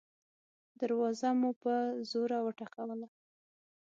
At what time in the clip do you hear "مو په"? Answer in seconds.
1.39-1.73